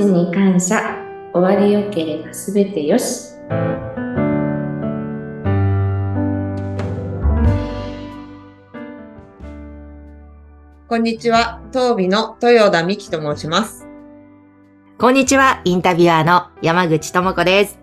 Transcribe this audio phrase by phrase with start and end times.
[0.00, 0.96] ちに感謝
[1.34, 3.34] 終わりよければすべてよし
[10.88, 13.86] こんにちは、当美の豊田美希と申します。
[14.98, 17.78] こんにちは、インタビュアーの山口智子です。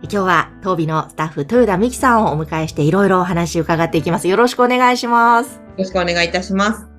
[0.00, 4.26] 今日は、当美のスタッフ、豊田美希さんをお迎えしていろいろお話を伺っていきます。
[4.26, 5.56] よろしくお願いします。
[5.56, 6.95] よろしくお願いいたします。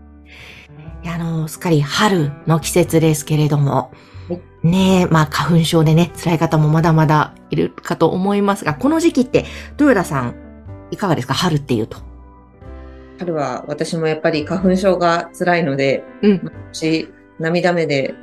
[1.09, 3.91] あの、すっかり春の季節ですけれども
[4.29, 9.45] はい、ねえ、まあ花粉症でね、辛い方もまだまだいるかと思いますが、この時期って、
[9.79, 10.35] 豊田さん、
[10.91, 11.33] いかがですか？
[11.33, 11.97] 春っていうと。
[13.19, 16.51] 春は私もやっぱり花粉症が辛いので、うん。
[16.71, 18.13] 私、涙目で、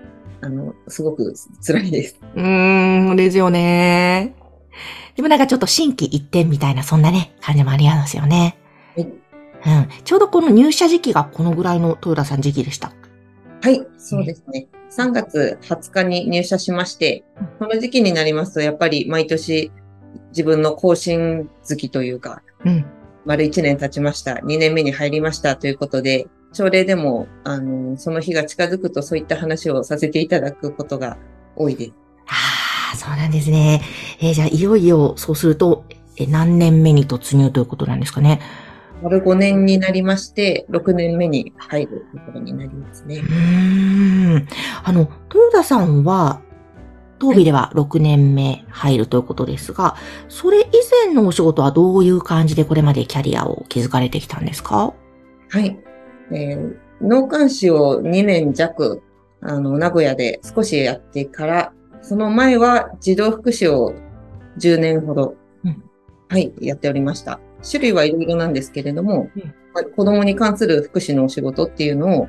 [0.41, 1.35] あの、すごく
[1.67, 2.21] 辛いです。
[2.35, 4.35] うーん、ですよね。
[5.17, 8.59] でもなんかちょっと心機一転みたいな、そんなね、感じもありますよね。
[8.97, 9.09] はい
[9.67, 9.89] うん。
[10.05, 12.93] ちょうどこの入社時期がこのぐらいの豊田さん時期でした。
[13.63, 14.69] はい、そうですね。
[14.91, 17.25] 3月20日に入社しまして、
[17.59, 19.73] この時期になりますと、やっぱり毎年
[20.31, 22.85] 自分の更新月というか、うん。
[23.25, 24.35] 丸1年経ちました。
[24.35, 31.17] 2年目に入りましたということで、朝礼でも、あの、その日が近づくとそういった話をさせていただくことが
[31.57, 31.93] 多いです。
[32.27, 33.83] ああ、そうなんですね。
[34.21, 35.85] えーじゃあ、いよいよ、そうすると、
[36.17, 38.41] え、何年目に突入ということなんですかね。
[39.03, 43.21] 丸5年になりまして、6年目に入るところになりますねう。
[43.23, 44.49] ーん。
[44.85, 45.01] あの、
[45.33, 46.41] 豊田さんは、
[47.19, 49.97] 当美では6年目入るということですが、
[50.29, 50.65] それ以
[51.07, 54.93] 前のお仕事はどういう感じでこれまでキャリアを築かれてきたんですか？
[55.51, 55.79] はい。
[56.33, 59.03] えー脳幹視を2年弱、
[59.43, 63.93] あの、名古屋で少しやってから、その前は児童福祉を
[64.59, 65.83] 10年ほど、うん
[66.29, 67.41] はい、やっておりました。
[67.69, 72.29] 種類はいろいろなんですけれども、うんまあ子供に関する福祉のお仕事っていうのを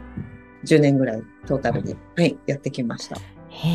[0.66, 3.18] 10年ぐらいトータルで、はい、やってきました。
[3.18, 3.70] へ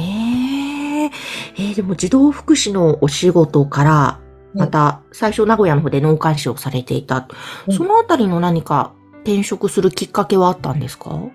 [1.04, 1.04] え。
[1.04, 4.20] えーでも児童福祉のお仕事から、
[4.54, 7.28] また最初名古屋の方で脳幹視をされていた。
[7.68, 11.30] うんそのあたりの何か転職するきっかけはあったんですか？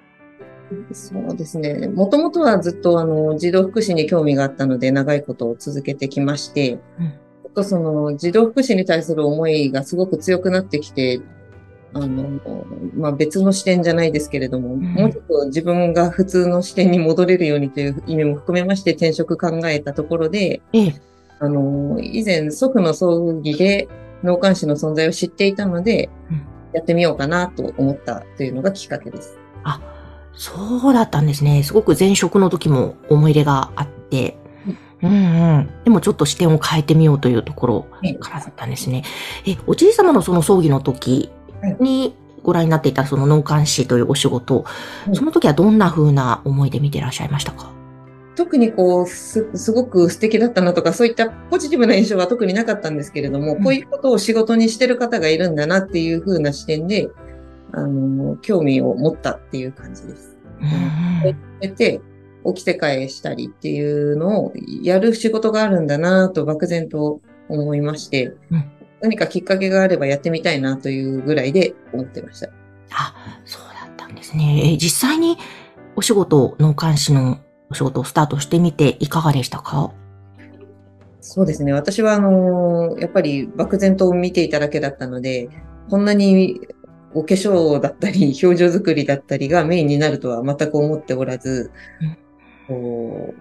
[0.92, 1.88] そうですね。
[1.88, 7.14] もともとはずっとあの児童福祉に興味があったので長いことを続けてきまして、うん
[7.56, 11.22] とその児童福祉に対する思いがすごく強くなってきて、
[11.94, 12.40] あの、
[12.94, 21.02] まあ、別の視点じゃないですけれども、んもうちょっと自分が普通の視点に戻れるようにという意味も含めまして転職考えたところで、ええ。
[21.40, 23.88] あの、以前祖父の葬儀で
[24.24, 29.38] 脳幹視の存在を知っていたので、うんやってみようかなと思ったというのがきっかけです。
[29.64, 29.80] あ、
[30.34, 31.64] そうだったんですね。
[31.64, 34.38] すごく前職の時も思い入れがあって、
[35.02, 35.70] うんうん。
[35.84, 38.16] でもちょっと視点を変えてみようというところはい。
[38.18, 39.04] からだったんですね。
[39.46, 41.32] え、おじい様のその葬儀の時
[41.80, 44.66] にご覧になっていたその脳幹視というお仕事、
[45.08, 47.72] うんその時はどんな風な思いで見てらっしゃいましたか？
[48.36, 53.64] 特にこうす、すごく素敵だったなとか、そういったポジティブな印象は特になかったんですけれども、うん。
[53.64, 57.10] こういうことを仕事にしてる方がいるんだなっていう風な視点で、
[57.72, 60.36] あの、興味を持ったっていう感じです。
[60.62, 62.02] うんで
[62.46, 67.20] て、起きて返したりっていうのをやる仕事があるんだなと漠然と
[67.50, 72.50] 思いまして、うん何かきっかけがあればやってみたいなというぐらいで思ってました。
[72.92, 73.14] あ、
[73.44, 74.74] そうだったんですね。
[74.74, 75.38] え、実際に
[75.96, 77.40] お仕事、脳幹視の
[77.70, 79.94] お仕事をスタートしてみていかがでしたか？
[81.20, 81.72] そうですね。
[81.74, 85.50] 私は、あのやっぱり漠然と見ていただけだったので、
[85.90, 86.62] こんなに
[87.14, 91.70] お化粧だったり、表情作りだったりがメインになるとは全く思っておらず、
[92.68, 93.34] こ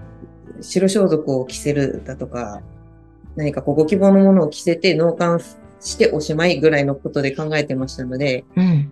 [0.58, 2.60] う白装束を着せるだとか、
[3.36, 5.40] 何かこうご希望のものを着せて納棺
[5.80, 8.90] しておしまいぐらいのことで考えてましたので、うん。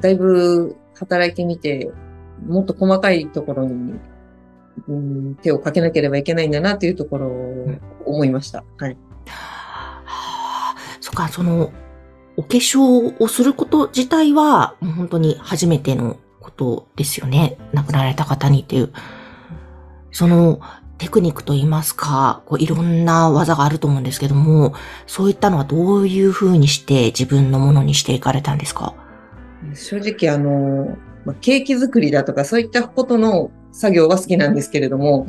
[0.00, 1.90] だいぶ働いてみて、
[2.46, 3.94] もっと細かいところに、
[4.88, 7.66] うん、手をかけなければいけないんだなというところを
[8.04, 8.64] 思いました。
[8.78, 8.96] はい。
[9.26, 11.72] はあ、そっか、その、
[12.36, 17.56] お化粧をすること自体は、もう本当に初めてのことですよね。
[17.72, 18.92] 亡くなられた方にっていう。
[20.14, 20.60] その、
[20.96, 24.74] テクニックといいますか、こういろんな技があると思うんですけども、
[25.08, 28.94] そういったのはどういうふうにして自分のものにしていかれたんですか？
[29.74, 30.96] 正直あの、
[31.40, 35.26] ケーキ作りだとかそういったことの作業は好きなんですけれども、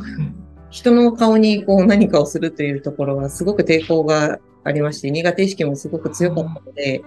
[0.70, 7.02] 人の顔にこう何かをするというところはすごく抵抗がありまして、苦手意識もすごく強かったので、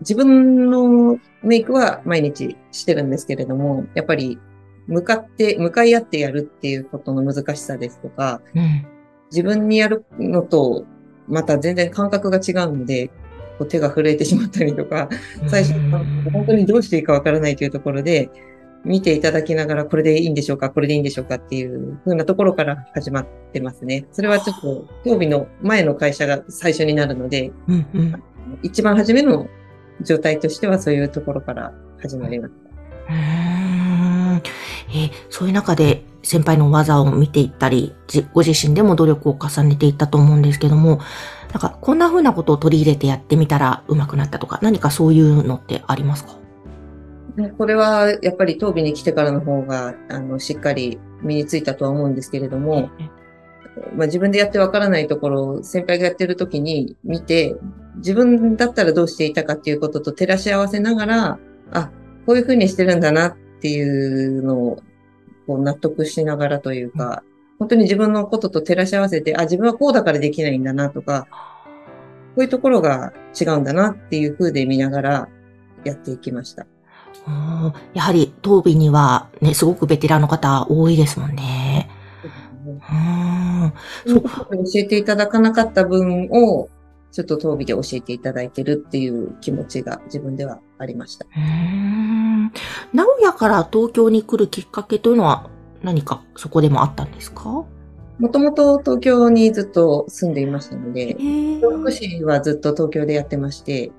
[0.00, 4.40] 自分のメイクは毎日してるんですけれども、やっぱり
[4.86, 8.86] 向かって、向かい合ってやるっていうことの難しさですとか、うん。
[9.30, 10.84] 自分にやるのと
[11.28, 13.08] また全然感覚が違うので、
[13.58, 15.08] こう手が震えてしまったりとか、
[15.46, 15.78] 最初、
[16.30, 18.30] 本当にどうしていいかわからないというところで、
[18.84, 24.06] 見ていただきながら、これでいいんでしょうか、これでいいんでしょうかっていう風なところから始まってますね。
[24.10, 28.22] それはちょっと、競技の前の会社が最初になるので、うんうん。
[28.62, 29.46] 一番初めの
[30.00, 32.54] 状態としてはそういうところから始まりまし
[33.06, 33.41] た。
[34.90, 41.00] えーそういう中で先輩の技を見ていったり、じご自身でも努力を重ねていったと思うんですけども、
[41.52, 46.36] なんかこんな風なことを取り入れてやってみたら上手くなったとか、何かそういうのってありますか？
[47.58, 52.90] これはやっぱり当時に来てからの方が、あの、しっかり身についたとは思うんですけれども、
[53.96, 57.56] まあ、自分でやってわからないところを先輩がやってる時に見て、
[57.96, 61.38] 自分だったらどうしていたかっていうことと照らし合わせながら、
[61.72, 61.90] あ、
[62.26, 64.82] こういうふうにしてるんだなっていうのを
[65.46, 67.22] こう納得しながらというか、
[67.60, 71.28] 本当に自分のことと照らし合わせて、あ、自分はこうだからできないんだなとか、
[72.34, 75.28] こういうところが違うんだなっていう風で見ながら
[75.84, 76.66] やっていきました。
[77.28, 81.88] うんやはり、当備にはね、すごくベテランの方多いですもんね。
[82.66, 83.72] うん。
[84.08, 84.28] そう教
[84.74, 86.68] えていただかなかった分を、
[87.12, 91.26] ちょっと当備で教えていただいてるっていう気持ちが自分ではありました。
[91.36, 92.52] うん
[92.92, 95.48] 名古屋から東京に来るきっかけというのは
[95.82, 97.64] 何かそこでもあったんですか？
[98.18, 103.90] もともと東京にずっと住んでいましたので、え福祉はずっと東京でやってまして、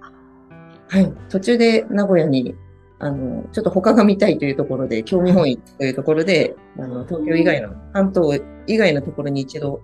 [0.87, 2.55] はい、途中で名古屋に、
[2.99, 9.81] あの、ちょっと他が見たいというところで、興味本位というところで、あの、東京以外の、関東以外のところに一度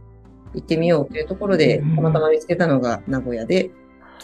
[0.54, 3.72] 行ってみようというところで、うんたまたま見つけたのが名古屋で、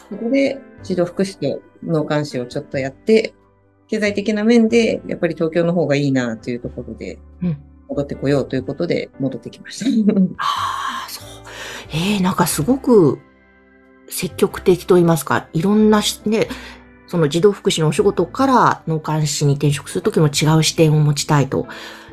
[0.09, 3.33] そこで児童福祉と脳幹視をちょっとやって、
[3.87, 7.57] 経済的な面で、やっぱり東京の方がいいなというところでうん、
[7.89, 10.13] 戻ってこようということで戻ってきました。
[10.37, 11.25] ああ、そう。
[11.93, 13.19] ええなんかすごく
[14.09, 16.47] 積極的と言いますか、いろんなし、ね、
[17.07, 21.67] その児童福祉のお仕事から脳幹視に転職するときも違う視点を持ちたいと。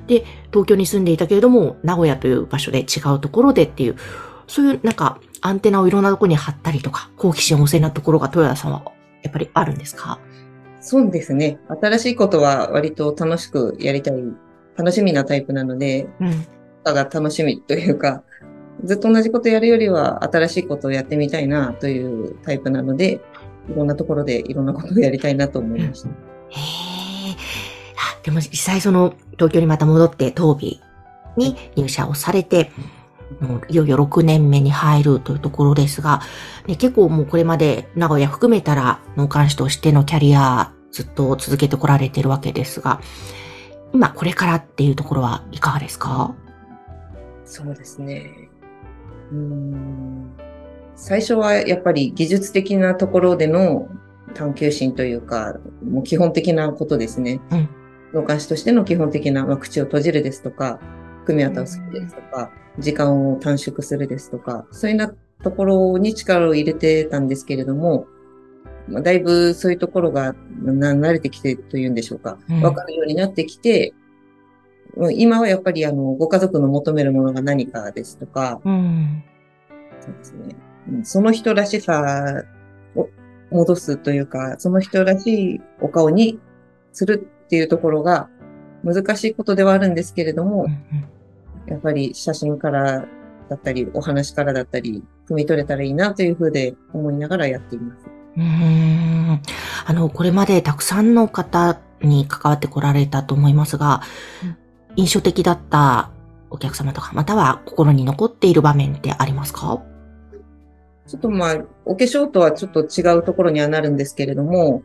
[0.06, 3.96] で、東京に住んでいたけれども、名古屋という場所で違うところでっていう、
[4.46, 8.82] そういうなんかアンテナをいろんなところに貼ったりとか、好奇心旺盛なところが豊田さんは
[9.22, 10.20] やっぱりあるんですか？
[10.80, 11.58] そうですね。
[11.80, 14.14] 新しいことは割と楽しくやりたい、
[14.76, 16.46] 楽しみなタイプなので、うん。
[16.84, 18.24] が楽しみというか、
[18.84, 23.20] ずっと同じことやるよりは新しいことをやってみたいなというタイプなので、
[23.68, 26.08] いろんなところでいろんなことをやりたいなと思いました。
[26.08, 26.14] へえ。
[27.96, 30.80] あでも実際その東京にまた戻って東美
[31.36, 32.88] に入社をされて、もう
[33.68, 36.20] いよいよ6年目に入るというところですが、
[36.66, 43.00] ね、結構もうこれまで名古屋含めたら農幹士としてのキャリアずっと続けてこられているわけですが、
[43.92, 46.34] 今これからっていうところはいかがですか？
[47.44, 48.50] そうですね。
[49.30, 50.32] うーん
[50.94, 53.88] 最初はやっぱり技術的なところでの
[54.34, 57.40] 探求心というか、もう基本的なことですね。
[57.50, 57.68] うん
[58.14, 60.78] 農家師としての基本的な、まあ、口を閉じるですとか、
[61.24, 68.06] 組み渡すですとか、時間を短縮するですとか、そういうなところに力を入れてたんですけれども、
[68.88, 72.38] まあ、だいぶそういうところがな慣れてきてというんでしょうか。
[72.48, 73.94] うんわかるようになってきて、
[74.96, 79.24] うん今はやっぱりあの、ご家族の求めるものが何かですとか、うん。
[80.00, 80.56] そうですね。
[80.90, 82.44] うんその人らしさ
[82.96, 83.08] を
[83.50, 86.40] 戻すというか、その人らしいお顔に
[86.92, 88.28] するっていうところが
[88.84, 90.66] 難しいことではあるんですけれども、
[91.66, 93.06] やっぱり写真から
[93.48, 98.06] だったり、お話からだったり、汲み取れたらいいなというふうで思いながらやっています。
[98.36, 99.42] うーん。
[99.86, 104.02] あの、これまでたくさんの方に関わってこられたと思いますが、
[104.42, 104.56] うん。
[104.96, 106.10] 印象的だった
[106.50, 109.82] お客様とか、または心に残っている場面ってありますか？
[111.06, 114.82] ちょっとまあ、お化粧とはちょっと違うところにはなるんですけれども、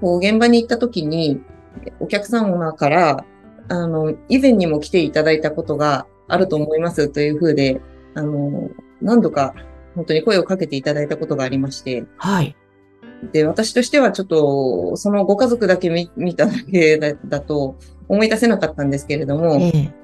[0.00, 1.40] こう現場に行った時に、
[2.00, 3.24] お客様から、
[3.68, 7.80] あの、以前にも来ていただいたことがあると思いますというふうで、
[8.14, 9.54] あの、何度か
[9.94, 12.56] 本当に声をかけていただいたことがありまして、はい。
[13.32, 17.76] で、私としてはちょっと、そのご家族だけ見見ただけだだと
[18.08, 19.94] 思い出せなかったんですけれども、ええ。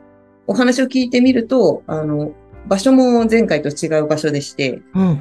[0.46, 2.32] お話を聞いてみると、あの、
[2.66, 5.20] 場所も前回と違う場所でして、うん。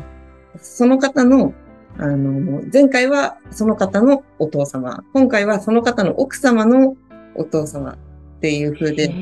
[0.60, 1.54] その方の、
[1.98, 6.96] あの、前回はその方のお父様、今回はその方の奥様の
[7.36, 7.98] お父様
[8.38, 9.14] っていう風で、こ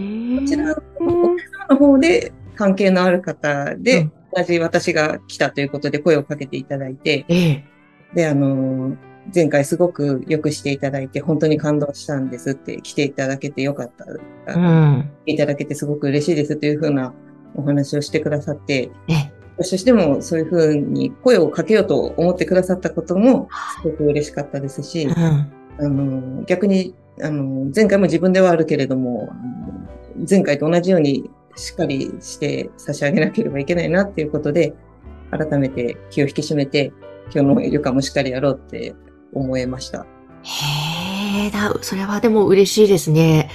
[0.46, 7.66] ちらのお客様の方で関係のある方で、うん同じ私が来たということで声をかけていただいて、ええ。
[8.14, 8.98] で、あの、
[9.34, 14.06] 前回すごくよくしていただいて、本当に感動したんですって、来ていただけてよかった。
[14.54, 15.10] うん。
[15.24, 17.14] 来ていただけてすごく嬉しいですというふうな
[17.56, 19.32] お話をしてくださって、ええ。
[19.58, 23.48] 私としてもそういうふうに声をかけようと思ってくださったことも
[23.82, 25.14] すごく嬉しかったですしう、ん。
[25.14, 29.30] あの、逆にあの、前回も自分ではあるけれども、
[30.30, 34.74] 前回と同じようにしっかりして差し上げなければいけないなっていうことで、
[35.32, 36.92] 改めて気を引き締めて、
[37.34, 38.96] 今日の旅館もしっかりやろうって
[39.34, 40.06] 思いました。
[40.44, 43.50] へえ、だ、それはでも嬉しいですね。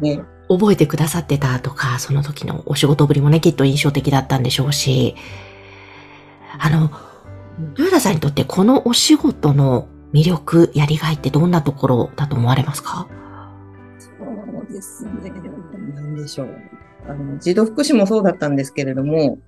[0.00, 5.14] ね、覚えてくださってたとか、その時のお仕事ぶりもね、きっと印象的だったんでしょうし、
[6.58, 6.90] あの、
[7.76, 13.08] 豊田さんにとってこのお仕事の魅力、やりがいってどんなところだと思われますか？
[13.98, 15.30] そうですね。
[15.94, 16.48] なんでしょう。
[17.08, 19.38] あの、児童福祉もそうだったんですけれども、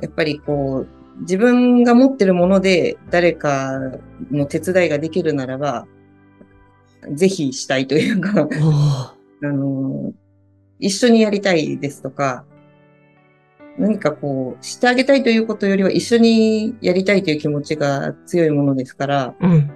[0.00, 3.80] やっぱりこう、自分が持ってるもので誰か
[4.30, 5.86] の手伝いができるならば、
[7.12, 8.48] ぜひしたいというか、
[9.42, 10.12] あの、
[10.78, 12.44] 一緒にやりたいですとか、
[13.78, 19.70] 何かこう、してあげたいということよりは一緒にやりたいという気持ちが強いものですから、うん。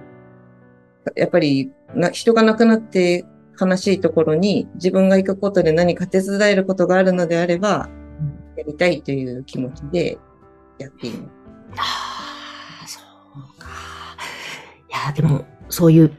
[1.15, 3.25] やっぱりな人が亡くなって
[3.59, 7.89] 悲しいところに自分が行くことで何か手伝えることがあるのであれば、
[8.55, 10.17] やりたいという気持ちで
[10.77, 11.31] やっています。
[11.77, 12.99] ああ、そ
[13.57, 13.67] うか。
[14.89, 16.11] いや、でも、そういう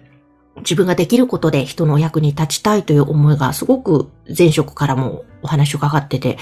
[0.59, 6.39] 自分ができることで人のお役に立ちたいという思いがすごく前職からもお話を伺ってて、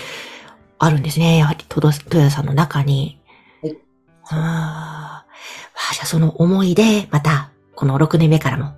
[0.79, 1.39] あるんですね。
[1.39, 3.21] やはり、戸田さんの中に。
[3.63, 3.77] はい。
[4.31, 5.93] ああ。
[5.93, 8.75] じゃあその思いで、また、この6年目からも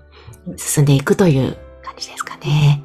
[0.57, 2.83] 進んでいくという感じですかね。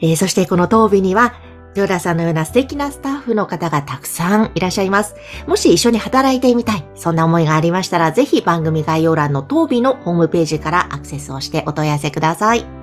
[0.00, 1.34] えー、そしてこの当日には、
[1.76, 5.14] 豊田さんのような素敵なスタッフの方がたくさんいらっしゃいます。
[5.46, 12.79] もし一緒に働いてみたい、そんな思いがありましたら、ぜひ番組概要欄の当日のホームページからアクセスをしてお問い合わせください。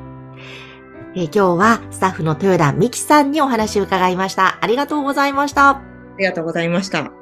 [1.19, 4.59] え、今日はスタッフの豊田美希さんにお話を伺いました。
[4.61, 5.69] ありがとうございました。
[5.69, 5.81] あ
[6.19, 7.16] りがとうございました。